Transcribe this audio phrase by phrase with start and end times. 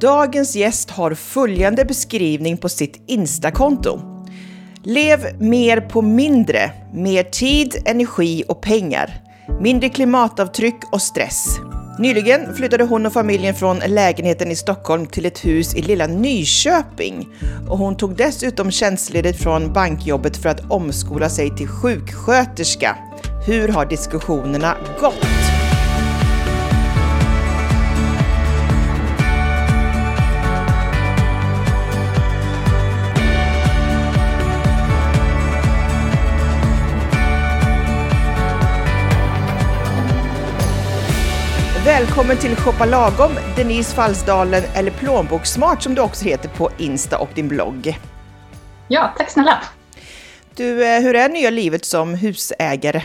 [0.00, 4.00] Dagens gäst har följande beskrivning på sitt Instakonto.
[4.82, 9.14] Lev mer på mindre, mer tid, energi och pengar.
[9.60, 11.58] Mindre klimatavtryck och stress.
[11.98, 17.28] Nyligen flyttade hon och familjen från lägenheten i Stockholm till ett hus i lilla Nyköping.
[17.68, 22.96] Och hon tog dessutom tjänstledigt från bankjobbet för att omskola sig till sjuksköterska.
[23.46, 25.49] Hur har diskussionerna gått?
[42.00, 47.28] Välkommen till Shoppa Lagom, Denise Fallsdalen eller Plånbokssmart som du också heter på Insta och
[47.34, 47.98] din blogg.
[48.88, 49.62] Ja, tack snälla.
[50.54, 53.02] Du, eh, hur är nya livet som husägare?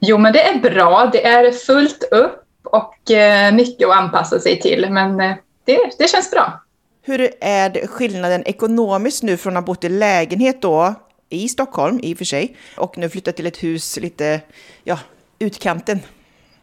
[0.00, 1.10] Jo, men det är bra.
[1.12, 6.08] Det är fullt upp och eh, mycket att anpassa sig till, men eh, det, det
[6.10, 6.62] känns bra.
[7.02, 10.94] Hur är skillnaden ekonomiskt nu från att ha bott i lägenhet då
[11.28, 14.40] i Stockholm i och för sig och nu flyttat till ett hus lite,
[14.84, 14.98] ja,
[15.38, 16.00] utkanten?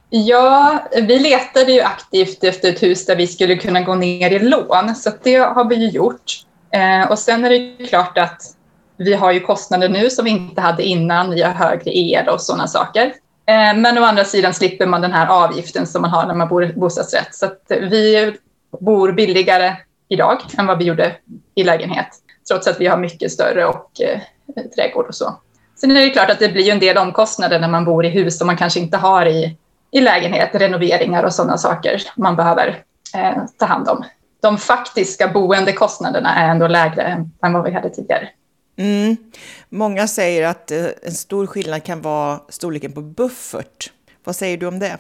[0.10, 4.40] Ja, vi letade ju aktivt efter ett hus där vi skulle kunna gå ner i
[4.40, 6.46] lån, så det har vi ju gjort.
[6.72, 8.42] Eh, och sen är det klart att
[8.98, 11.30] vi har ju kostnader nu som vi inte hade innan.
[11.30, 13.06] Vi har högre el och sådana saker.
[13.46, 16.48] Eh, men å andra sidan slipper man den här avgiften som man har när man
[16.48, 17.36] bor i bostadsrätt.
[17.36, 18.34] Så vi
[18.80, 19.76] bor billigare
[20.10, 21.16] idag än vad vi gjorde
[21.56, 22.08] i lägenhet,
[22.48, 24.20] trots att vi har mycket större och eh,
[24.76, 25.40] trädgård och så.
[25.76, 28.38] Sen är det klart att det blir en del omkostnader när man bor i hus
[28.38, 29.58] som man kanske inte har i
[29.96, 32.84] i lägenhet, renoveringar och sådana saker man behöver
[33.16, 34.04] eh, ta hand om.
[34.42, 38.30] De faktiska boendekostnaderna är ändå lägre än vad vi hade tidigare.
[38.78, 39.18] Mm.
[39.70, 43.92] Många säger att eh, en stor skillnad kan vara storleken på buffert.
[44.24, 44.98] Vad säger du om det?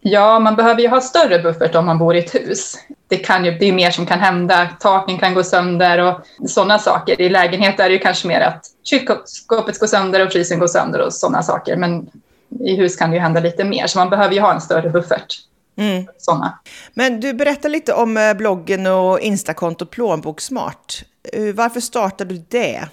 [0.00, 2.76] Ja, man behöver ju ha större buffert om man bor i ett hus.
[3.08, 4.68] Det kan ju bli mer som kan hända.
[4.80, 7.20] Taken kan gå sönder och sådana saker.
[7.20, 11.00] I lägenhet är det ju kanske mer att kylskåpet går sönder och frysen går sönder
[11.00, 11.76] och sådana saker.
[11.76, 12.10] Men
[12.60, 14.90] i hus kan det ju hända lite mer, så man behöver ju ha en större
[14.90, 15.34] buffert.
[15.76, 16.06] Mm.
[16.18, 16.58] Såna.
[16.94, 21.04] Men du berättar lite om eh, bloggen och Instakonto Plånboksmart.
[21.32, 22.88] Eh, varför startade du det?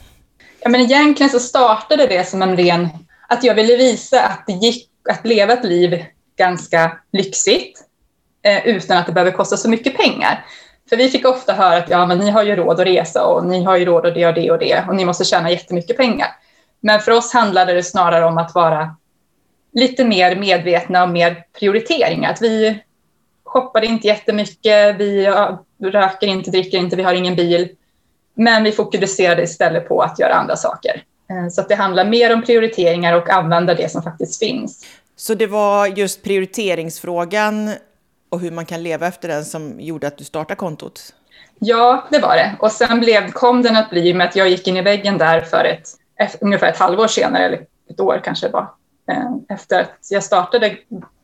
[0.61, 2.89] Ja, men egentligen så startade det som en ren...
[3.27, 6.05] Att jag ville visa att det gick att leva ett liv
[6.37, 7.79] ganska lyxigt
[8.43, 10.45] eh, utan att det behöver kosta så mycket pengar.
[10.89, 13.45] För vi fick ofta höra att ja, men ni har ju råd att resa och
[13.45, 15.97] ni har ju råd att det och det och det och ni måste tjäna jättemycket
[15.97, 16.27] pengar.
[16.79, 18.95] Men för oss handlade det snarare om att vara
[19.73, 22.31] lite mer medvetna och mer prioriteringar.
[22.31, 22.83] Att vi
[23.43, 25.27] shoppade inte jättemycket, vi
[25.83, 27.69] röker inte, dricker inte, vi har ingen bil.
[28.33, 31.03] Men vi fokuserade istället på att göra andra saker.
[31.29, 34.85] Eh, så det handlar mer om prioriteringar och använda det som faktiskt finns.
[35.15, 37.73] Så det var just prioriteringsfrågan
[38.29, 41.13] och hur man kan leva efter den som gjorde att du startade kontot?
[41.59, 42.55] Ja, det var det.
[42.59, 45.41] Och sen blev, kom den att bli med att jag gick in i väggen där
[45.41, 48.67] för ett, ungefär ett halvår senare, eller ett år kanske det var,
[49.49, 50.77] efter att jag startade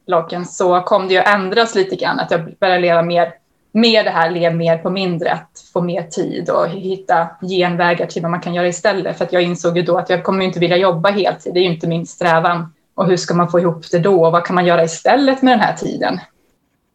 [0.05, 2.19] bloggen så kom det ju att ändras lite grann.
[2.19, 3.33] Att jag började leva mer
[3.71, 8.21] med det här, lev mer på mindre, att få mer tid och hitta genvägar till
[8.21, 9.17] vad man kan göra istället.
[9.17, 11.63] För att jag insåg ju då att jag kommer inte vilja jobba heltid, det är
[11.63, 12.73] ju inte min strävan.
[12.95, 14.29] Och hur ska man få ihop det då?
[14.29, 16.19] Vad kan man göra istället med den här tiden?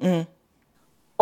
[0.03, 0.25] Mm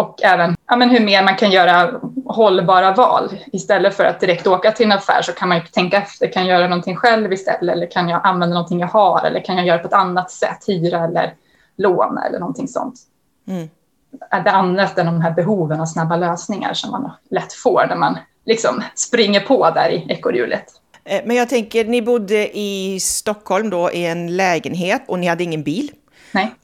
[0.00, 2.00] och även ja, men hur mer man kan göra
[2.32, 3.30] hållbara val.
[3.52, 6.32] Istället för att direkt åka till en affär så kan man ju tänka efter.
[6.32, 7.76] Kan jag göra någonting själv istället?
[7.76, 9.26] Eller kan jag använda någonting jag har?
[9.26, 10.64] Eller kan jag göra på ett annat sätt?
[10.66, 11.34] Hyra eller
[11.76, 12.94] låna eller någonting sånt.
[13.48, 13.68] Mm.
[14.44, 18.18] Det annat än de här behoven av snabba lösningar som man lätt får när man
[18.46, 20.64] liksom springer på där i ekorrhjulet.
[21.04, 25.44] Eh, men jag tänker, ni bodde i Stockholm då i en lägenhet och ni hade
[25.44, 25.90] ingen bil.
[26.32, 26.54] Nej.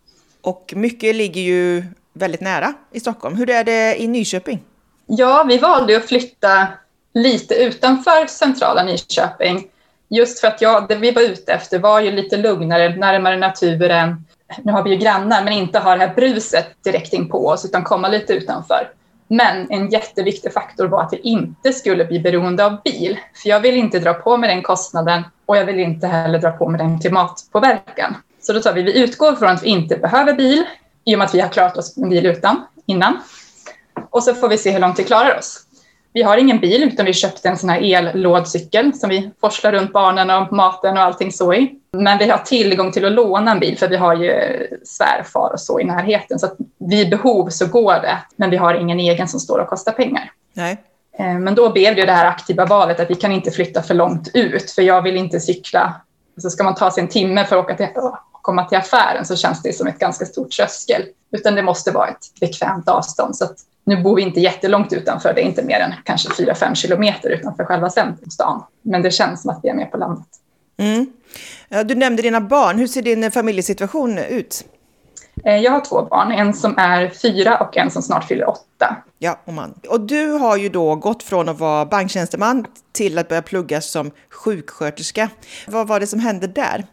[0.41, 3.37] Och mycket ligger ju väldigt nära i Stockholm.
[3.37, 4.61] Hur är det i Nyköping?
[5.07, 6.69] Ja, vi valde att flytta
[7.15, 9.69] lite utanför centrala Nyköping.
[10.09, 14.25] Just för att jag, det vi var ute efter var ju lite lugnare, närmare naturen.
[14.63, 17.65] Nu har vi ju grannar, men inte ha det här bruset direkt in på oss,
[17.65, 18.91] utan komma lite utanför.
[19.29, 23.19] Men en jätteviktig faktor var att vi inte skulle bli beroende av bil.
[23.43, 26.51] För jag vill inte dra på mig den kostnaden och jag vill inte heller dra
[26.51, 28.17] på mig den klimatpåverkan.
[28.41, 30.65] Så då tar vi, vi utgår från att vi inte behöver bil
[31.05, 33.19] i och med att vi har klarat oss med bil utan innan.
[34.11, 35.63] Och så får vi se hur långt vi klarar oss.
[36.13, 39.93] Vi har ingen bil utan vi köpte en sån här ellådcykel som vi forslar runt
[39.93, 41.75] barnen och maten och allting så i.
[41.93, 44.33] Men vi har tillgång till att låna en bil för vi har ju
[44.85, 46.39] svärfar och så i närheten.
[46.39, 49.69] Så att vid behov så går det, men vi har ingen egen som står och
[49.69, 50.33] kostar pengar.
[50.53, 50.83] Nej.
[51.19, 53.95] Eh, men då blev det det här aktiva valet att vi kan inte flytta för
[53.95, 56.01] långt ut för jag vill inte cykla.
[56.37, 57.89] Så ska man ta sig en timme för att åka till,
[58.43, 61.03] komma till affären så känns det som ett ganska stort tröskel.
[61.33, 63.37] Utan det måste vara ett bekvämt avstånd.
[63.37, 63.45] Så
[63.87, 67.65] Nu bor vi inte jättelångt utanför, det är inte mer än kanske 4-5 kilometer utanför
[67.65, 68.63] själva centrumstan.
[68.83, 70.27] Men det känns som att vi är med på landet.
[70.77, 71.07] Mm.
[71.85, 72.79] Du nämnde dina barn.
[72.79, 74.65] Hur ser din familjesituation ut?
[75.45, 78.97] Eh, jag har två barn, en som är fyra och en som snart fyller åtta.
[79.19, 79.75] Ja, och man.
[79.89, 84.11] Och du har ju då gått från att vara banktjänsteman till att börja plugga som
[84.31, 85.29] sjuksköterska.
[85.67, 86.85] Vad var det som hände där?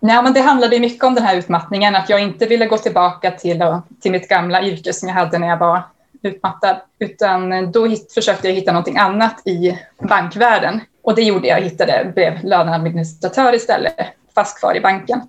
[0.00, 3.30] Nej, men det handlade mycket om den här utmattningen, att jag inte ville gå tillbaka
[3.30, 3.64] till,
[4.00, 5.82] till mitt gamla yrke som jag hade när jag var
[6.22, 9.78] utmattad, utan då försökte jag hitta någonting annat i
[10.08, 10.80] bankvärlden.
[11.02, 13.94] Och det gjorde jag, hittade, blev löneadministratör istället,
[14.34, 15.20] fast kvar i banken.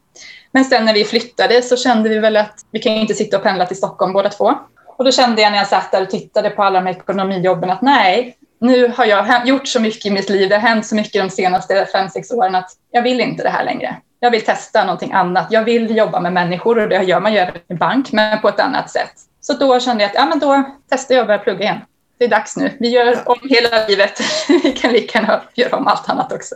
[0.51, 3.37] Men sen när vi flyttade så kände vi väl att vi kan ju inte sitta
[3.37, 4.53] och pendla till Stockholm båda två.
[4.97, 7.69] Och då kände jag när jag satt där och tittade på alla de här ekonomijobben
[7.69, 10.95] att nej, nu har jag gjort så mycket i mitt liv, det har hänt så
[10.95, 13.97] mycket de senaste fem, sex åren att jag vill inte det här längre.
[14.19, 15.47] Jag vill testa någonting annat.
[15.49, 18.59] Jag vill jobba med människor och det gör man ju i bank, men på ett
[18.59, 19.13] annat sätt.
[19.41, 21.77] Så då kände jag att ja, men då testar jag att börja plugga igen.
[22.17, 22.77] Det är dags nu.
[22.79, 24.21] Vi gör om hela livet.
[24.63, 26.55] Vi kan lika gärna göra om allt annat också.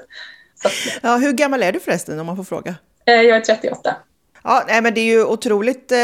[0.56, 0.70] Så.
[1.02, 2.76] Ja, hur gammal är du förresten om man får fråga?
[3.06, 3.96] Eh, jag är 38.
[4.44, 5.98] Ja, nej, men det är ju otroligt eh,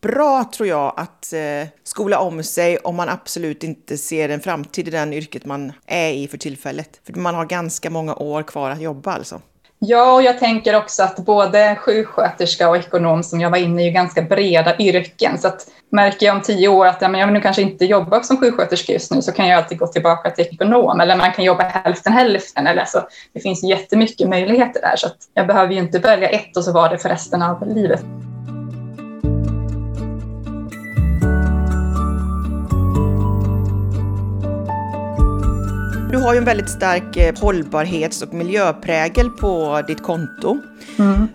[0.00, 4.88] bra tror jag att eh, skola om sig om man absolut inte ser en framtid
[4.88, 7.00] i den yrket man är i för tillfället.
[7.06, 9.40] För man har ganska många år kvar att jobba alltså.
[9.80, 13.88] Ja, och jag tänker också att både sjuksköterska och ekonom som jag var inne i
[13.88, 15.38] är ganska breda yrken.
[15.38, 17.84] Så att märker jag om tio år att ja, men jag vill nu kanske inte
[17.84, 21.32] jobba som sjuksköterska just nu så kan jag alltid gå tillbaka till ekonom eller man
[21.32, 22.66] kan jobba hälften hälften.
[22.66, 23.08] Eller så.
[23.32, 26.72] Det finns jättemycket möjligheter där så att jag behöver ju inte välja ett och så
[26.72, 28.04] var det för resten av livet.
[36.10, 40.58] Du har ju en väldigt stark eh, hållbarhets och miljöprägel på ditt konto.
[40.98, 41.28] Mm.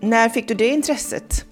[0.00, 1.44] När fick du det intresset?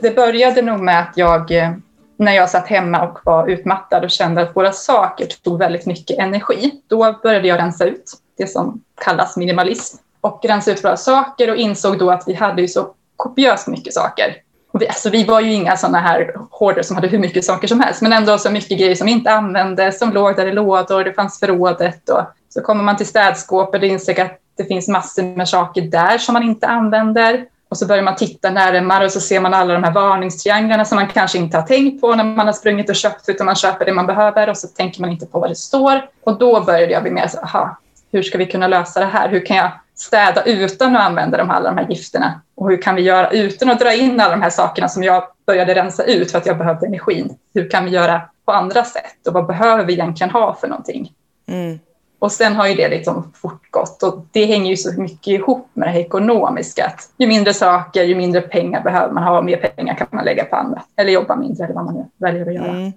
[0.00, 1.70] Det började nog med att jag, eh,
[2.16, 6.18] när jag satt hemma och var utmattad och kände att våra saker tog väldigt mycket
[6.18, 11.50] energi, då började jag rensa ut det som kallas minimalism och rensa ut våra saker
[11.50, 14.36] och insåg då att vi hade ju så kopiöst mycket saker
[14.80, 17.80] vi, alltså vi var ju inga sådana här hoarder som hade hur mycket saker som
[17.80, 21.12] helst, men ändå så mycket grejer som inte användes, som låg där i lådor, det
[21.12, 22.08] fanns förrådet.
[22.08, 26.18] Och så kommer man till städskåpet och inser att det finns massor med saker där
[26.18, 27.46] som man inte använder.
[27.68, 30.96] Och så börjar man titta närmare och så ser man alla de här varningstrianglarna som
[30.96, 33.84] man kanske inte har tänkt på när man har sprungit och köpt, utan man köper
[33.84, 36.06] det man behöver och så tänker man inte på vad det står.
[36.24, 37.78] Och då började jag bli mer så, aha,
[38.12, 39.28] hur ska vi kunna lösa det här?
[39.28, 42.40] Hur kan jag städa utan att använda de alla de här gifterna?
[42.54, 45.24] Och hur kan vi göra utan att dra in alla de här sakerna som jag
[45.46, 47.36] började rensa ut för att jag behövde energin?
[47.54, 49.26] Hur kan vi göra på andra sätt?
[49.26, 51.12] Och vad behöver vi egentligen ha för någonting?
[51.48, 51.78] Mm.
[52.18, 55.88] Och sen har ju det liksom fortgått och det hänger ju så mycket ihop med
[55.88, 56.86] det här ekonomiska.
[56.86, 60.24] Att ju mindre saker, ju mindre pengar behöver man ha och mer pengar kan man
[60.24, 60.82] lägga på andra.
[60.96, 62.68] Eller jobba mindre eller vad man nu väljer att göra.
[62.68, 62.92] Mm.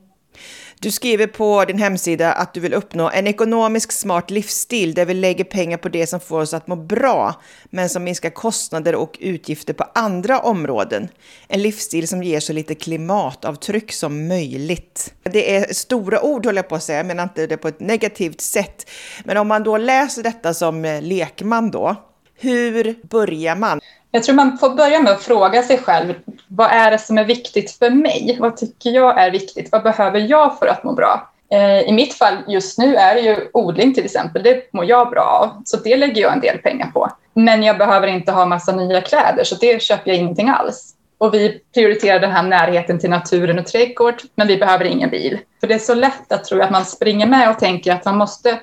[0.85, 5.13] Du skriver på din hemsida att du vill uppnå en ekonomisk smart livsstil där vi
[5.13, 9.17] lägger pengar på det som får oss att må bra, men som minskar kostnader och
[9.19, 11.07] utgifter på andra områden.
[11.47, 15.13] En livsstil som ger så lite klimatavtryck som möjligt.
[15.23, 18.41] Det är stora ord håller jag på att säga, men inte det på ett negativt
[18.41, 18.89] sätt.
[19.23, 21.95] Men om man då läser detta som lekman då,
[22.39, 23.81] hur börjar man?
[24.15, 26.13] Jag tror man får börja med att fråga sig själv,
[26.47, 28.37] vad är det som är viktigt för mig?
[28.39, 29.71] Vad tycker jag är viktigt?
[29.71, 31.29] Vad behöver jag för att må bra?
[31.51, 35.09] Eh, I mitt fall just nu är det ju odling till exempel, det mår jag
[35.09, 37.09] bra av, så det lägger jag en del pengar på.
[37.33, 40.95] Men jag behöver inte ha massa nya kläder, så det köper jag ingenting alls.
[41.17, 45.39] Och vi prioriterar den här närheten till naturen och trädgård, men vi behöver ingen bil.
[45.59, 48.17] För det är så lätt att tro att man springer med och tänker att man
[48.17, 48.59] måste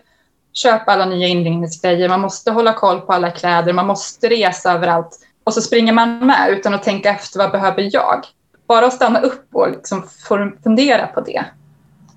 [0.53, 5.19] köpa alla nya inredningsgrejer, man måste hålla koll på alla kläder, man måste resa överallt.
[5.45, 8.27] Och så springer man med utan att tänka efter vad behöver jag?
[8.67, 10.03] Bara att stanna upp och liksom
[10.65, 11.45] fundera på det.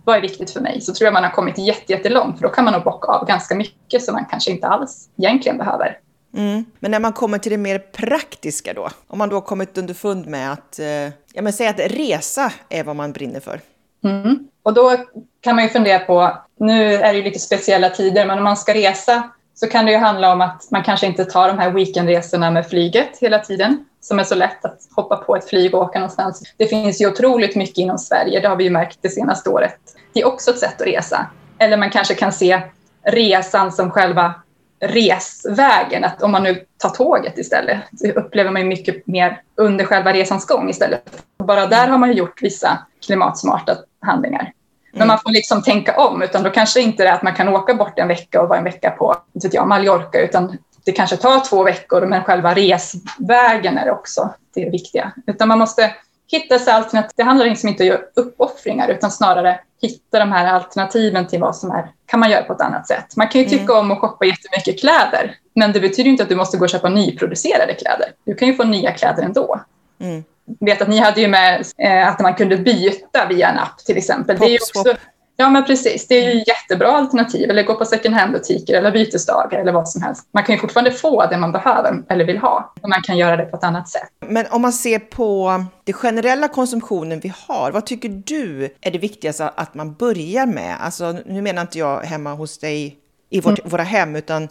[0.03, 0.82] Vad är viktigt för mig?
[0.82, 3.55] Så tror jag man har kommit jättelångt för då kan man nog bocka av ganska
[3.55, 6.00] mycket som man kanske inte alls egentligen behöver.
[6.38, 6.65] Mm.
[6.79, 8.89] Men när man kommer till det mer praktiska då?
[9.08, 10.86] Om man då kommit underfund med att, eh,
[11.34, 13.62] ja men säg att resa är vad man brinner för.
[14.03, 14.39] Mm.
[14.63, 14.98] Och då
[15.41, 18.58] kan man ju fundera på, nu är det ju lite speciella tider, men om man
[18.58, 21.72] ska resa så kan det ju handla om att man kanske inte tar de här
[21.72, 25.82] weekendresorna med flyget hela tiden, som är så lätt att hoppa på ett flyg och
[25.82, 26.54] åka någonstans.
[26.58, 29.80] Det finns ju otroligt mycket inom Sverige, det har vi ju märkt det senaste året.
[30.14, 31.28] Det är också ett sätt att resa.
[31.58, 32.62] Eller man kanske kan se
[33.04, 34.34] resan som själva
[34.80, 39.86] resvägen, att om man nu tar tåget istället, så upplever man ju mycket mer under
[39.86, 41.24] själva resans gång istället.
[41.38, 44.52] Bara där har man ju gjort vissa klimatsmarta handlingar.
[44.96, 45.08] Men mm.
[45.08, 47.74] man får liksom tänka om, utan då kanske inte det är att man kan åka
[47.74, 51.40] bort en vecka och vara en vecka på vet jag, Mallorca, utan det kanske tar
[51.40, 55.12] två veckor, men själva resvägen är också det viktiga.
[55.28, 55.92] Utan man måste
[56.32, 57.12] hitta sig alternativ.
[57.16, 61.40] Det handlar liksom inte om att göra uppoffringar utan snarare hitta de här alternativen till
[61.40, 63.16] vad som är, kan man göra på ett annat sätt.
[63.16, 63.78] Man kan ju tycka mm.
[63.78, 66.90] om att shoppa jättemycket kläder, men det betyder inte att du måste gå och köpa
[66.90, 68.12] nyproducerade kläder.
[68.25, 69.60] Du kan ju få nya kläder ändå.
[70.00, 70.24] Mm.
[70.60, 73.98] Vet att ni hade ju med eh, att man kunde byta via en app till
[73.98, 74.38] exempel.
[74.40, 74.96] det är också,
[75.38, 76.08] Ja, men precis.
[76.08, 77.50] Det är ju jättebra alternativ.
[77.50, 80.28] Eller gå på second hand-butiker eller bytesdagar eller vad som helst.
[80.32, 82.74] Man kan ju fortfarande få det man behöver eller vill ha.
[82.82, 84.10] Och man kan göra det på ett annat sätt.
[84.28, 88.98] Men om man ser på den generella konsumtionen vi har, vad tycker du är det
[88.98, 90.78] viktigaste att man börjar med?
[90.80, 92.98] Alltså, nu menar inte jag hemma hos dig
[93.30, 93.70] i vårt, mm.
[93.70, 94.50] våra hem, utan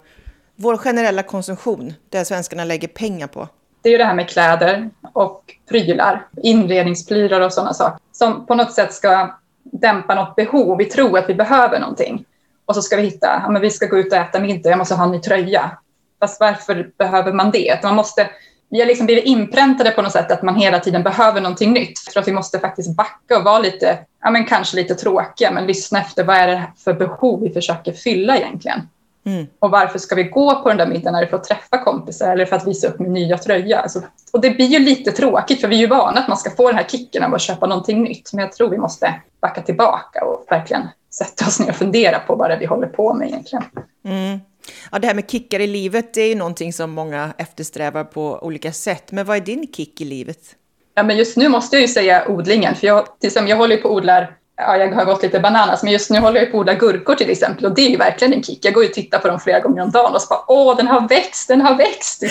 [0.57, 3.49] vår generella konsumtion, där svenskarna lägger pengar på.
[3.85, 8.55] Det är ju det här med kläder och prylar, inredningsprylar och sådana saker som på
[8.55, 10.79] något sätt ska dämpa något behov.
[10.79, 12.25] Vi tror att vi behöver någonting.
[12.67, 14.79] Och så ska vi hitta, ja, men vi ska gå ut och äta middag, jag
[14.79, 15.71] måste ha en ny tröja.
[16.21, 17.83] Fast varför behöver man det?
[17.83, 18.31] Man måste,
[18.71, 21.99] vi har liksom blivit inpräntade på något sätt att man hela tiden behöver någonting nytt.
[21.99, 25.67] För att vi måste faktiskt backa och vara lite, ja men kanske lite tråkiga, men
[25.67, 28.89] lyssna efter vad är det för behov vi försöker fylla egentligen.
[29.27, 29.47] Mm.
[29.59, 31.15] Och varför ska vi gå på den där middagen?
[31.15, 33.81] Är det för att träffa kompisar eller för att visa upp min nya tröja?
[33.81, 34.03] Alltså,
[34.33, 36.69] och det blir ju lite tråkigt för vi är ju vana att man ska få
[36.69, 38.33] den här kicken av att köpa någonting nytt.
[38.33, 42.35] Men jag tror vi måste backa tillbaka och verkligen sätta oss ner och fundera på
[42.35, 43.65] vad det är vi håller på med egentligen.
[44.05, 44.41] Mm.
[44.93, 48.39] Ja, det här med kickar i livet det är ju någonting som många eftersträvar på
[48.43, 49.13] olika sätt.
[49.13, 50.39] Men vad är din kick i livet?
[50.95, 53.77] Ja, men just nu måste jag ju säga odlingen, för jag, till exempel, jag håller
[53.77, 56.57] på att odla ja, jag har gått lite bananas, men just nu håller jag på
[56.57, 58.65] att odla gurkor till exempel och det är ju verkligen en kick.
[58.65, 60.77] Jag går ju och tittar på dem flera gånger om dagen och så bara åh,
[60.77, 62.23] den har växt, den har växt.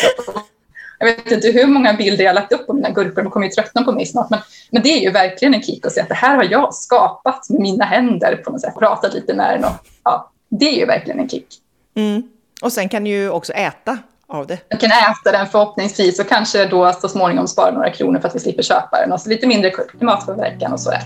[1.00, 3.46] Jag vet inte hur många bilder jag har lagt upp på mina gurkor, de kommer
[3.46, 4.39] ju tröttna på mig snart, men,
[4.72, 7.50] men det är ju verkligen en kick att se att det här har jag skapat
[7.50, 9.72] med mina händer på något sätt, pratat lite med den och
[10.03, 11.48] ja, det är ju verkligen en kick.
[11.96, 12.24] Mm.
[12.62, 14.58] Och sen kan du ju också äta av det.
[14.68, 18.36] Jag kan äta den förhoppningsvis och kanske då så småningom spara några kronor för att
[18.36, 21.01] vi slipper köpa den och så lite mindre klimatpåverkan och sådär.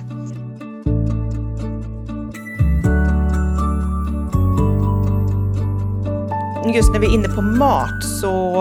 [6.74, 8.56] Just när vi är inne på mat så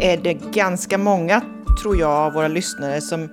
[0.00, 1.42] är det ganska många,
[1.82, 3.28] tror jag, av våra lyssnare som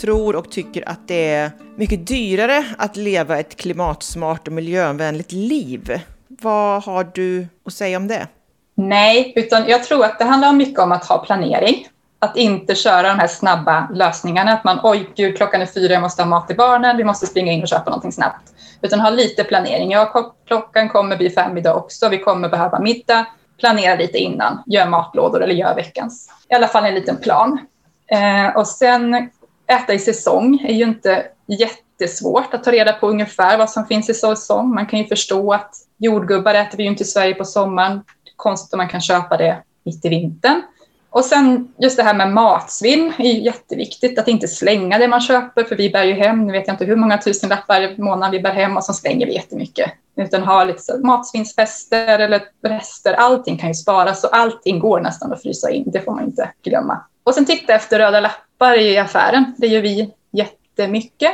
[0.00, 6.00] tror och tycker att det är mycket dyrare att leva ett klimatsmart och miljövänligt liv.
[6.28, 8.26] Vad har du att säga om det?
[8.74, 11.86] Nej, utan jag tror att det handlar mycket om att ha planering.
[12.18, 14.52] Att inte köra de här snabba lösningarna.
[14.52, 17.26] Att man, oj gud, klockan är fyra, jag måste ha mat till barnen, vi måste
[17.26, 18.52] springa in och köpa någonting snabbt.
[18.82, 19.90] Utan ha lite planering.
[19.90, 23.26] Ja, klockan kommer bli fem idag också, vi kommer behöva middag
[23.58, 26.30] planera lite innan, gör matlådor eller gör veckans.
[26.50, 27.58] I alla fall en liten plan.
[28.06, 29.30] Eh, och sen
[29.66, 34.10] äta i säsong är ju inte jättesvårt att ta reda på ungefär vad som finns
[34.10, 34.74] i säsong.
[34.74, 38.04] Man kan ju förstå att jordgubbar äter vi ju inte i Sverige på sommaren.
[38.36, 40.62] Konstigt om man kan köpa det mitt i vintern.
[41.10, 45.20] Och sen just det här med matsvinn är ju jätteviktigt, att inte slänga det man
[45.20, 48.32] köper, för vi bär ju hem, nu vet jag inte hur många tusenlappar i månaden
[48.32, 49.90] vi bär hem och så slänger vi jättemycket.
[50.16, 55.32] Utan ha lite så matsvinnsfester eller rester, allting kan ju sparas och allting går nästan
[55.32, 57.00] att frysa in, det får man inte glömma.
[57.24, 61.32] Och sen titta efter röda lappar i affären, det gör vi jättemycket.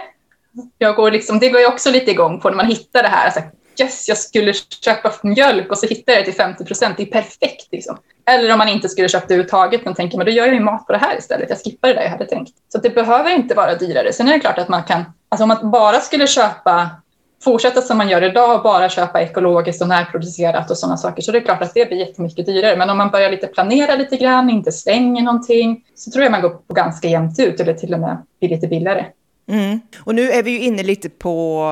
[0.78, 3.24] Jag går liksom, det går jag också lite igång på när man hittar det här,
[3.24, 3.40] alltså,
[3.80, 4.52] yes, jag skulle
[4.84, 7.68] köpa mjölk och så hittar jag det till 50 procent, det är perfekt.
[7.72, 7.98] Liksom.
[8.26, 10.60] Eller om man inte skulle köpa det överhuvudtaget, men tänker men då gör jag ju
[10.60, 11.48] mat på det här istället.
[11.48, 12.52] Jag skippar det där jag hade tänkt.
[12.72, 14.12] Så det behöver inte vara dyrare.
[14.12, 16.90] Sen är det klart att man kan, alltså om man bara skulle köpa,
[17.44, 21.32] fortsätta som man gör idag och bara köpa ekologiskt och närproducerat och sådana saker, så
[21.32, 22.76] det är klart att det blir jättemycket dyrare.
[22.76, 26.42] Men om man börjar lite planera lite grann, inte slänger någonting, så tror jag man
[26.42, 29.04] går på ganska jämnt ut eller till och med blir lite billigare.
[29.48, 29.80] Mm.
[30.04, 31.70] Och nu är vi ju inne lite på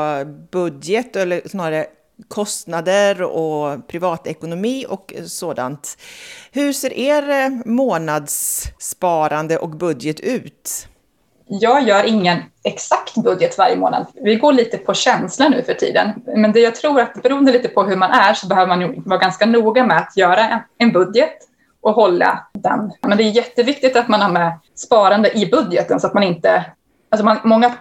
[0.50, 1.86] budget, eller snarare
[2.28, 5.96] kostnader och privatekonomi och sådant.
[6.52, 10.88] Hur ser er eh, månadssparande och budget ut?
[11.46, 14.06] Jag gör ingen exakt budget varje månad.
[14.14, 16.10] Vi går lite på känsla nu för tiden.
[16.36, 19.18] Men det jag tror att beroende lite på hur man är så behöver man vara
[19.20, 21.38] ganska noga med att göra en budget
[21.80, 22.92] och hålla den.
[23.00, 26.64] Men det är jätteviktigt att man har med sparande i budgeten så att man inte
[27.12, 27.72] Alltså man, många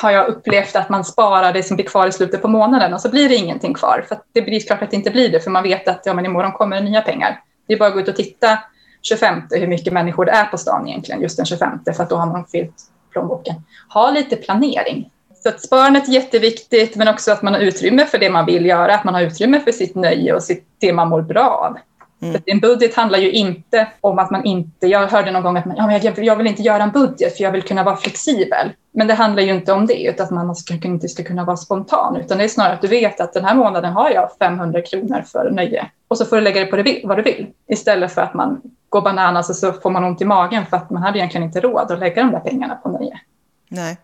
[0.00, 3.00] har jag upplevt att man sparar det som blir kvar i slutet på månaden och
[3.00, 4.04] så blir det ingenting kvar.
[4.08, 6.26] För det blir klart att det inte blir det, för man vet att ja, men
[6.26, 7.40] imorgon kommer det nya pengar.
[7.66, 8.58] Det är bara att gå ut och titta
[9.02, 12.16] 25 hur mycket människor det är på stan egentligen, just den 25, för att då
[12.16, 12.74] har man fyllt
[13.12, 13.54] plånboken.
[13.88, 15.10] Ha lite planering.
[15.42, 18.66] Så att sparandet är jätteviktigt, men också att man har utrymme för det man vill
[18.66, 21.78] göra, att man har utrymme för sitt nöje och sitt, det man mår bra av.
[22.22, 22.42] Mm.
[22.46, 24.86] en budget handlar ju inte om att man inte...
[24.86, 27.36] Jag hörde någon gång att man, ja, men jag, jag vill inte göra en budget
[27.36, 28.72] för jag vill kunna vara flexibel.
[28.92, 31.56] Men det handlar ju inte om det, utan att man ska, inte ska kunna vara
[31.56, 32.16] spontan.
[32.16, 35.24] Utan det är snarare att du vet att den här månaden har jag 500 kronor
[35.32, 35.86] för nöje.
[36.08, 37.46] Och så får du lägga det på det, vad du vill.
[37.68, 40.90] Istället för att man går bananas och så får man ont i magen för att
[40.90, 43.20] man hade egentligen inte råd att lägga de där pengarna på nöje.
[43.68, 43.96] Nej.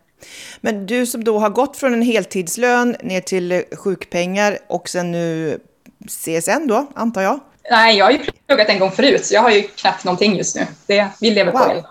[0.61, 5.59] Men du som då har gått från en heltidslön ner till sjukpengar och sen nu
[6.07, 7.41] CSN då, antar jag?
[7.71, 10.57] Nej, jag har ju pluggat en gång förut, så jag har ju knappt någonting just
[10.57, 10.67] nu.
[10.87, 11.61] Det, vi lever wow.
[11.61, 11.83] på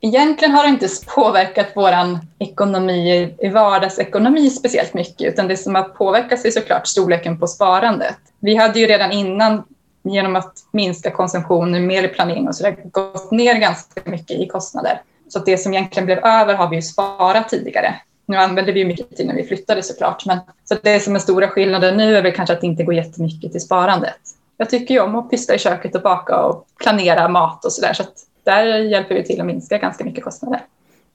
[0.00, 1.92] Egentligen har det inte påverkat vår
[2.38, 8.16] ekonomi, vardagsekonomi speciellt mycket, utan det som har påverkat är såklart storleken på sparandet.
[8.40, 9.62] Vi hade ju redan innan,
[10.02, 14.46] genom att minska konsumtionen, mer i planering och så där, gått ner ganska mycket i
[14.46, 15.02] kostnader.
[15.28, 17.94] Så det som egentligen blev över har vi ju sparat tidigare.
[18.26, 21.48] Nu använde vi mycket tid när vi flyttade såklart, men så det som är stora
[21.48, 24.18] skillnaden nu är väl kanske att det inte går jättemycket till sparandet.
[24.60, 27.92] Jag tycker ju om att pyssla i köket och baka och planera mat och sådär,
[27.92, 30.60] så att där hjälper vi till att minska ganska mycket kostnader.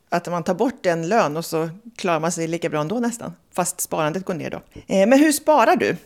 [0.09, 3.33] Att man tar bort en lön och så klarar man sig lika bra ändå nästan,
[3.55, 4.57] fast sparandet går ner då.
[4.73, 5.97] Eh, men hur sparar du?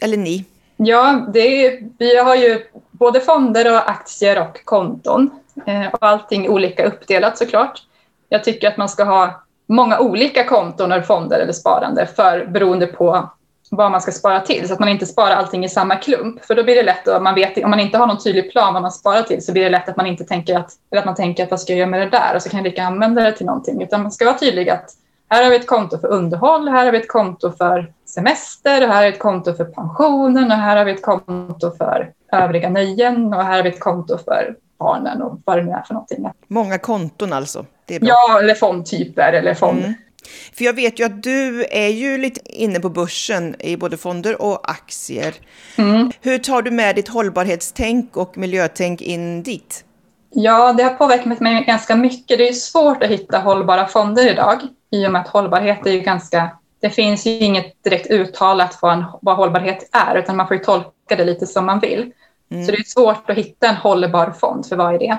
[0.00, 0.44] Eller ni?
[0.76, 5.30] Ja, det är, vi har ju både fonder och aktier och konton.
[5.66, 7.82] Eh, och allting olika uppdelat såklart.
[8.28, 12.86] Jag tycker att man ska ha många olika konton eller fonder eller sparande för, beroende
[12.86, 13.30] på
[13.70, 16.44] vad man ska spara till så att man inte sparar allting i samma klump.
[16.44, 18.72] För då blir det lätt att man vet, om man inte har någon tydlig plan
[18.74, 21.06] vad man sparar till så blir det lätt att man inte tänker att, eller att
[21.06, 22.84] man tänker att vad ska jag göra med det där och så kan jag lika
[22.84, 23.82] använda det till någonting.
[23.82, 24.90] Utan man ska vara tydlig att
[25.28, 28.88] här har vi ett konto för underhåll, här har vi ett konto för semester, och
[28.88, 32.68] här har vi ett konto för pensionen och här har vi ett konto för övriga
[32.68, 35.94] nöjen och här har vi ett konto för barnen och vad det nu är för
[35.94, 36.30] någonting.
[36.48, 37.66] Många konton alltså?
[37.86, 39.78] Ja, eller fondtyper eller fond.
[39.78, 39.94] Mm.
[40.54, 44.42] För jag vet ju att du är ju lite inne på börsen i både fonder
[44.42, 45.34] och aktier.
[45.76, 46.12] Mm.
[46.20, 49.84] Hur tar du med ditt hållbarhetstänk och miljötänk in dit?
[50.30, 52.38] Ja, det har påverkat mig ganska mycket.
[52.38, 54.60] Det är svårt att hitta hållbara fonder idag
[54.90, 56.50] i och med att hållbarhet är ju ganska...
[56.80, 60.62] Det finns ju inget direkt uttalat vad, en, vad hållbarhet är, utan man får ju
[60.62, 62.12] tolka det lite som man vill.
[62.50, 62.64] Mm.
[62.64, 65.18] Så det är svårt att hitta en hållbar fond, för vad är det?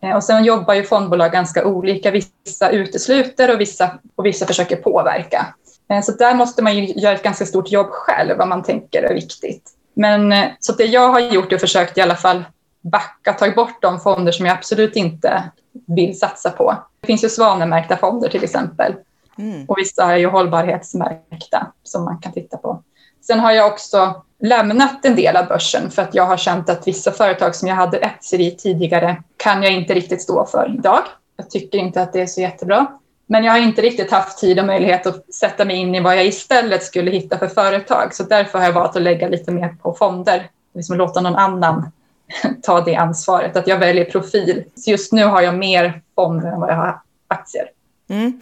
[0.00, 2.10] Eh, och sen jobbar ju fondbolag ganska olika.
[2.10, 5.46] Vissa utesluter och vissa, och vissa försöker påverka.
[5.90, 9.02] Eh, så där måste man ju göra ett ganska stort jobb själv, vad man tänker
[9.02, 9.70] är viktigt.
[9.94, 12.44] Men eh, så det jag har gjort är försökt i alla fall
[12.80, 15.50] backa, ta bort de fonder som jag absolut inte
[15.86, 16.76] vill satsa på.
[17.00, 18.94] Det finns ju svanemärkta fonder till exempel.
[19.38, 19.64] Mm.
[19.68, 22.82] Och vissa är ju hållbarhetsmärkta som man kan titta på.
[23.26, 26.88] Sen har jag också lämnat en del av börsen för att jag har känt att
[26.88, 31.02] vissa företag som jag hade aktier i tidigare kan jag inte riktigt stå för idag.
[31.36, 32.86] Jag tycker inte att det är så jättebra.
[33.26, 36.16] Men jag har inte riktigt haft tid och möjlighet att sätta mig in i vad
[36.16, 38.14] jag istället skulle hitta för företag.
[38.14, 40.50] Så därför har jag valt att lägga lite mer på fonder.
[40.74, 41.90] Liksom låta någon annan
[42.62, 43.56] ta det ansvaret.
[43.56, 44.64] Att jag väljer profil.
[44.74, 47.70] Så just nu har jag mer fonder än vad jag har aktier.
[48.08, 48.40] Mm.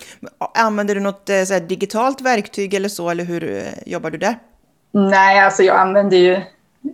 [0.54, 4.38] Använder du något eh, digitalt verktyg eller så, eller hur eh, jobbar du där?
[4.92, 6.40] Nej, alltså jag använder ju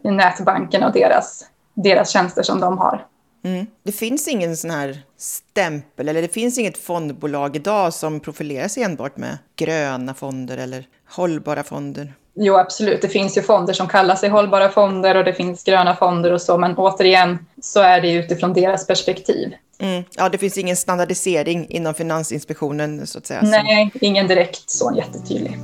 [0.03, 3.07] nätbanken och deras, deras tjänster som de har.
[3.45, 3.67] Mm.
[3.83, 8.83] Det finns ingen sån här stämpel eller det finns inget fondbolag idag som profilerar sig
[8.83, 12.15] enbart med gröna fonder eller hållbara fonder?
[12.35, 13.03] Jo, absolut.
[13.03, 16.43] Det finns ju fonder som kallar sig hållbara fonder och det finns gröna fonder och
[16.43, 19.55] så, men återigen så är det utifrån deras perspektiv.
[19.79, 20.05] Mm.
[20.17, 23.41] Ja, det finns ingen standardisering inom Finansinspektionen så att säga.
[23.43, 25.59] Nej, ingen direkt så jättetydlig.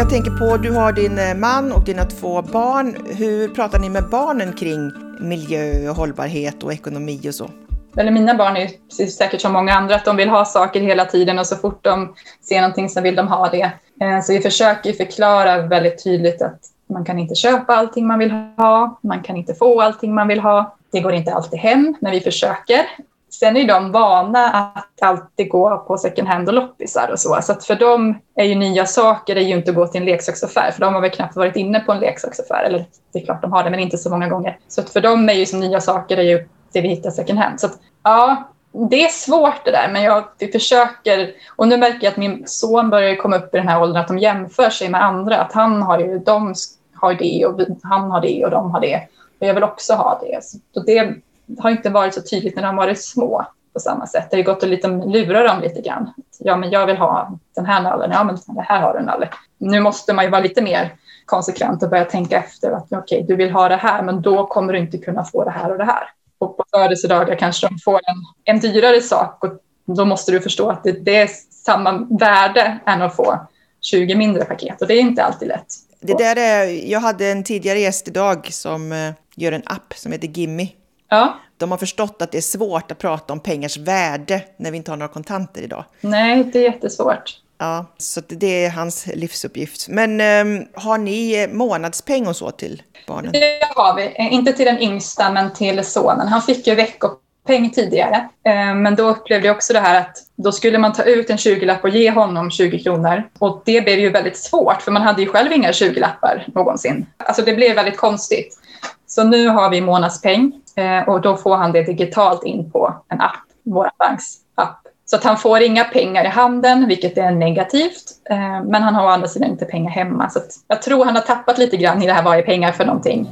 [0.00, 2.96] Jag tänker på, du har din eh, man och dina två barn.
[3.06, 7.50] Hur pratar ni med barnen kring miljö och hållbarhet och ekonomi och så?
[7.96, 11.04] Eller mina barn är ju säkert som många andra, att de vill ha saker hela
[11.04, 12.14] tiden och så fort de
[12.48, 13.72] ser någonting så vill de ha det.
[14.00, 18.30] Eh, så vi försöker förklara väldigt tydligt att man kan inte köpa allting man vill
[18.30, 20.76] ha, man kan inte få allting man vill ha.
[20.92, 22.86] Det går inte alltid hem, men vi försöker.
[23.30, 27.38] Sen är de vana att alltid gå på second hand och loppisar och så.
[27.42, 30.06] Så att för dem är ju nya saker är ju inte att gå till en
[30.06, 32.64] leksaksaffär, för de har väl knappt varit inne på en leksaksaffär.
[32.64, 34.58] Eller det är klart de har det, men inte så många gånger.
[34.68, 37.38] Så att för dem är ju som nya saker är ju det vi hittar second
[37.38, 37.60] hand.
[37.60, 41.30] Så att, ja, det är svårt det där, men jag, vi försöker.
[41.56, 44.08] Och nu märker jag att min son börjar komma upp i den här åldern att
[44.08, 45.36] de jämför sig med andra.
[45.36, 46.54] Att han har ju, de
[46.94, 49.00] har det och han har det och de har det.
[49.40, 50.44] Och jag vill också ha det.
[50.44, 51.14] Så det
[51.58, 54.30] har inte varit så tydligt när de har varit små på samma sätt.
[54.30, 56.12] Det har gått att liksom lura dem lite grann.
[56.38, 58.10] Ja, men jag vill ha den här nallen.
[58.10, 59.28] Ja, men det här har du nalle.
[59.58, 63.22] Nu måste man ju vara lite mer konsekvent och börja tänka efter att okej, okay,
[63.22, 65.78] du vill ha det här, men då kommer du inte kunna få det här och
[65.78, 66.02] det här.
[66.38, 69.52] Och på födelsedagar kanske de får en, en dyrare sak och
[69.96, 71.28] då måste du förstå att det, det är
[71.64, 73.46] samma värde än att få
[73.80, 75.66] 20 mindre paket och det är inte alltid lätt.
[76.00, 80.12] Det där är, jag hade en tidigare gäst idag som eh, gör en app som
[80.12, 80.74] heter Gimmi
[81.10, 81.40] Ja.
[81.56, 84.90] De har förstått att det är svårt att prata om pengars värde när vi inte
[84.90, 85.84] har några kontanter idag.
[86.00, 87.40] Nej, det är jättesvårt.
[87.58, 89.88] Ja, så det är hans livsuppgift.
[89.88, 93.32] Men um, har ni månadspeng och så till barnen?
[93.32, 94.28] Det har vi.
[94.30, 96.28] Inte till den yngsta, men till sonen.
[96.28, 98.28] Han fick ju veckopeng tidigare.
[98.44, 101.36] Ehm, men då upplevde jag också det här att då skulle man ta ut en
[101.36, 103.28] 20-lapp och ge honom 20 kronor.
[103.38, 107.06] Och det blev ju väldigt svårt, för man hade ju själv inga 20-lappar någonsin.
[107.16, 108.58] Alltså det blev väldigt konstigt.
[109.06, 110.59] Så nu har vi månadspeng eh,
[111.06, 114.80] och då får han det digitalt in på en app, vår banks app.
[115.10, 118.04] Så att han får inga pengar i handen, vilket är negativt.
[118.30, 120.30] Eh, men han har å andra sidan inte pengar hemma.
[120.30, 122.84] Så jag tror han har tappat lite grann i det här vad är pengar för
[122.84, 123.28] någonting.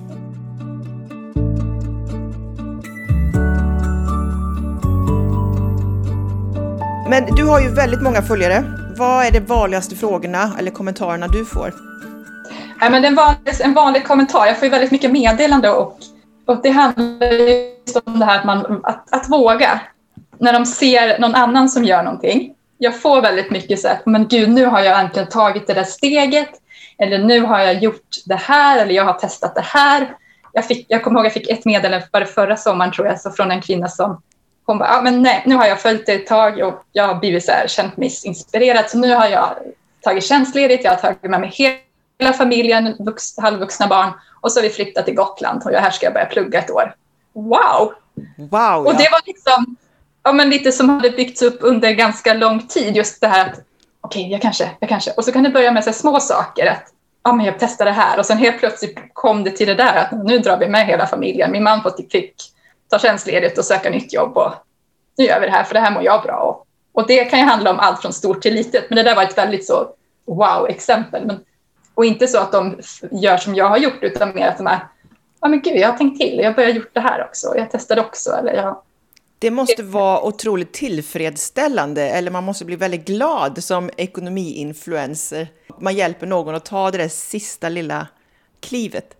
[7.08, 8.64] Men du har ju väldigt många följare.
[8.96, 11.72] Vad är de vanligaste frågorna eller kommentarerna du får?
[12.80, 15.98] Ja, men en, vanlig, en vanlig kommentar, jag får ju väldigt mycket meddelande och,
[16.48, 19.80] och det handlar just om det här att, man, att, att våga.
[20.38, 22.54] När de ser någon annan som gör någonting.
[22.78, 25.84] Jag får väldigt mycket så här, men gud, nu har jag äntligen tagit det där
[25.84, 26.48] steget.
[26.98, 30.16] Eller nu har jag gjort det här, eller jag har testat det här.
[30.52, 33.20] Jag, fick, jag kommer ihåg att jag fick ett meddelande bara förra sommaren tror jag,
[33.20, 34.22] så från en kvinna som
[34.66, 37.14] hon bara, ah, men nej, nu har jag följt det ett tag och jag har
[37.14, 38.90] blivit så här, känt mig inspirerad.
[38.90, 39.48] Så nu har jag
[40.00, 41.87] tagit tjänstledigt, jag har tagit med mig helt
[42.18, 46.06] hela familjen, vux, halvvuxna barn och så har vi flyttat till Gotland och här ska
[46.06, 46.94] jag börja plugga ett år.
[47.32, 47.92] Wow!
[48.36, 48.50] Wow!
[48.50, 48.76] Ja.
[48.76, 49.76] Och det var liksom
[50.22, 52.96] ja, men lite som hade byggts upp under ganska lång tid.
[52.96, 53.60] Just det här att
[54.00, 55.10] okej, okay, jag kanske, jag kanske.
[55.10, 56.66] Och så kan det börja med så små saker.
[56.66, 59.74] Att ja, men jag testar det här och sen helt plötsligt kom det till det
[59.74, 61.52] där att nu drar vi med hela familjen.
[61.52, 62.36] Min man fick
[62.90, 64.52] ta tjänstledigt och söka nytt jobb och
[65.18, 66.64] nu gör vi det här för det här mår jag bra av.
[66.92, 69.22] Och det kan ju handla om allt från stort till litet, men det där var
[69.22, 69.88] ett väldigt så
[70.26, 71.26] wow-exempel.
[71.26, 71.40] Men,
[71.98, 72.80] och inte så att de
[73.10, 74.88] gör som jag har gjort, utan mer att de är,
[75.40, 78.00] ja men gud, jag har tänkt till, jag börjar gjort det här också, jag testade
[78.00, 78.82] också, eller jag
[79.38, 85.48] det måste vara otroligt tillfredsställande, eller man måste bli väldigt glad som ekonomiinfluencer.
[85.78, 88.06] Man hjälper någon att ta det där sista lilla
[88.60, 89.14] klivet.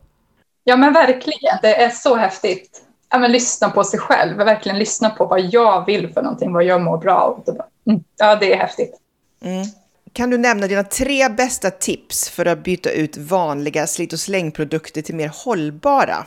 [0.64, 1.58] Ja, men verkligen.
[1.62, 5.86] Det är så häftigt ja, men lyssna på sig själv, verkligen lyssna på vad jag
[5.86, 7.44] vill för någonting, vad jag mår bra av.
[7.86, 8.04] Mm.
[8.16, 8.94] Ja, det är häftigt.
[9.42, 9.66] Mm.
[10.12, 15.02] Kan du nämna dina tre bästa tips för att byta ut vanliga slit och slängprodukter
[15.02, 16.26] till mer hållbara?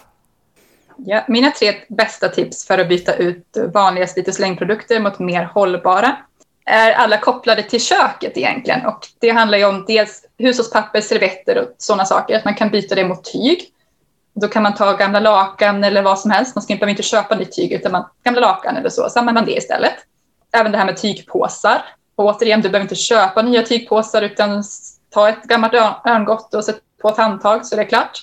[0.97, 5.43] Ja, mina tre bästa tips för att byta ut vanliga slit och slängprodukter mot mer
[5.43, 6.17] hållbara
[6.65, 8.85] är alla kopplade till köket egentligen.
[8.85, 12.37] Och det handlar ju om dels hushållspapper, servetter och sådana saker.
[12.37, 13.59] Att man kan byta det mot tyg.
[14.33, 16.55] Då kan man ta gamla lakan eller vad som helst.
[16.55, 19.49] Man ska inte köpa nytt tyg, utan man, gamla lakan eller så, så använder man
[19.49, 19.93] det istället.
[20.53, 21.81] Även det här med tygpåsar.
[22.21, 24.63] Och återigen, du behöver inte köpa nya tygpåsar, utan
[25.10, 25.73] ta ett gammalt
[26.05, 28.19] örngott och sätt på ett handtag så det är klart.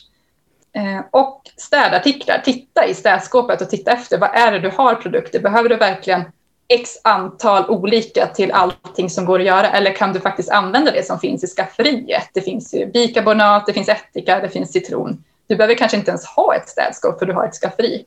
[0.72, 2.38] Eh, och städartiklar.
[2.44, 4.18] Titta i städskåpet och titta efter.
[4.18, 5.40] Vad är det du har produkter?
[5.40, 6.24] Behöver du verkligen
[6.68, 9.70] x antal olika till allting som går att göra?
[9.70, 12.30] Eller kan du faktiskt använda det som finns i skafferiet?
[12.34, 15.24] Det finns ju bikarbonat, det finns ättika, det finns citron.
[15.46, 18.04] Du behöver kanske inte ens ha ett städskåp för du har ett skafferi.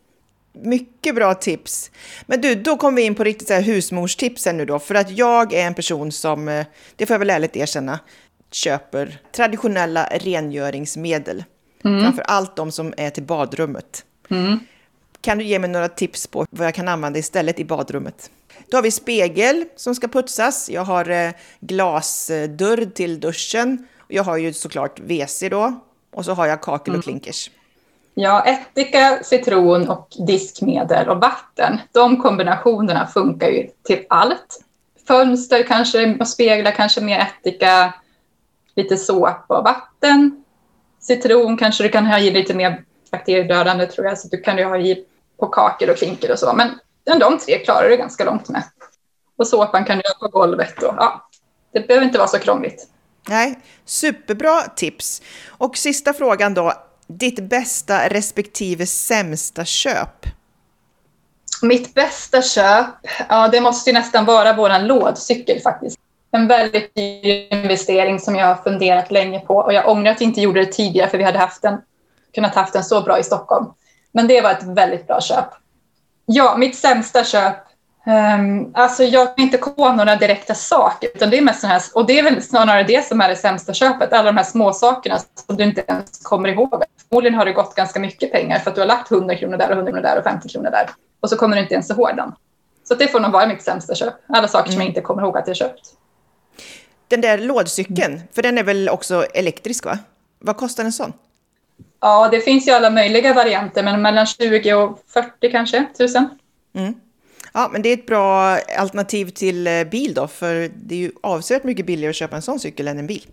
[0.53, 1.91] Mycket bra tips.
[2.25, 4.79] Men du, då kommer vi in på riktigt så här husmorstipsen nu då.
[4.79, 7.99] För att jag är en person som, eh, det får jag väl ärligt erkänna,
[8.51, 11.43] köper traditionella rengöringsmedel.
[11.83, 12.03] Mm.
[12.03, 14.05] Framför allt de som är till badrummet.
[14.29, 14.59] Mm.
[15.21, 18.31] Kan du ge mig några tips på vad jag kan använda istället i badrummet?
[18.69, 20.69] Då har vi spegel som ska putsas.
[20.69, 23.87] Jag har eh, glasdörr till duschen.
[24.07, 27.21] Jag har ju såklart WC då, och så har jag kakel och mm.
[28.21, 31.79] Ja, ättika, citron och diskmedel och vatten.
[31.91, 34.63] De kombinationerna funkar ju till allt.
[35.07, 37.93] Fönster kanske och speglar kanske mer ättika,
[38.75, 40.43] lite såpa och vatten.
[40.99, 44.63] Citron kanske du kan ha i lite mer bakteriedödande tror jag, så du kan ju
[44.63, 45.05] ha i
[45.39, 46.53] på kakel och klinker och så.
[46.53, 46.79] Men
[47.19, 48.63] de tre klarar du ganska långt med.
[49.37, 50.83] Och såpan kan du ha på golvet.
[50.83, 51.29] Och, ja,
[51.73, 52.87] det behöver inte vara så krångligt.
[53.29, 55.21] Nej, superbra tips.
[55.47, 56.73] Och sista frågan då.
[57.17, 60.25] Ditt bästa respektive sämsta köp?
[61.61, 62.85] Mitt bästa köp,
[63.29, 65.97] ja det måste ju nästan vara vår lådcykel faktiskt.
[66.31, 70.25] En väldigt dyr investering som jag har funderat länge på och jag ångrar att vi
[70.25, 71.77] inte gjorde det tidigare för vi hade haft den,
[72.35, 73.65] kunnat haft den så bra i Stockholm.
[74.11, 75.45] Men det var ett väldigt bra köp.
[76.25, 77.71] Ja, mitt sämsta köp
[78.05, 81.81] Um, alltså jag kan inte komma på några direkta saker, utan det är mest här,
[81.93, 84.73] och det är väl snarare det som är det sämsta köpet, alla de här små
[84.73, 86.83] sakerna som du inte ens kommer ihåg.
[87.11, 89.69] Förmodligen har det gått ganska mycket pengar för att du har lagt 100 kronor där
[89.69, 90.89] och 100 kronor där och 50 kronor där.
[91.19, 92.31] Och så kommer du inte ens ihåg den.
[92.83, 94.13] Så det får nog vara mitt sämsta köp.
[94.27, 94.73] Alla saker mm.
[94.73, 95.93] som jag inte kommer ihåg att jag köpt.
[97.07, 98.27] Den där lådcykeln, mm.
[98.33, 99.99] för den är väl också elektrisk va?
[100.39, 101.13] Vad kostar en sån?
[101.99, 106.29] Ja, det finns ju alla möjliga varianter, men mellan 20 och 40 kanske, tusen.
[106.73, 106.93] Mm.
[107.53, 111.11] Ja, men det är ett bra alternativ till eh, bil då, för det är ju
[111.23, 113.25] avsevärt mycket billigare att köpa en sån cykel än en bil.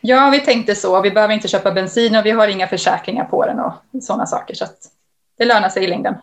[0.00, 1.00] Ja, vi tänkte så.
[1.00, 4.54] Vi behöver inte köpa bensin och vi har inga försäkringar på den och sådana saker.
[4.54, 4.64] Så
[5.38, 6.14] det lönar sig i längden.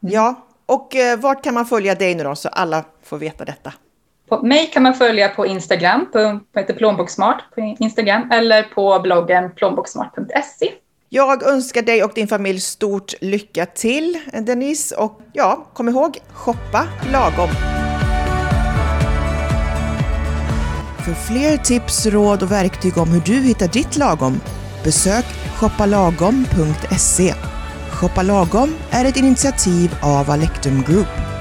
[0.00, 3.72] Ja, och eh, vart kan man följa dig nu då, så alla får veta detta?
[4.28, 9.00] På mig kan man följa på Instagram, på, på heter plånboksmart på Instagram, eller på
[9.00, 10.72] bloggen plånboksmart.se.
[11.08, 14.96] Jag önskar dig och din familj stort lycka till, Denise.
[14.96, 17.48] Och ja, kom ihåg, shoppa lagom.
[21.04, 24.40] För fler tips, råd och verktyg om hur du hittar ditt lagom,
[24.84, 25.24] besök
[25.56, 27.34] shoppalagom.se.
[27.90, 31.33] Shoppa lagom är ett initiativ av Alectum Group.